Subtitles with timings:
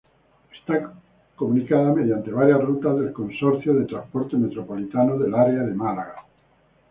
[0.51, 0.93] Está
[1.35, 6.15] comunicada mediante varias rutas del Consorcio de Transporte Metropolitano del Área de Málaga.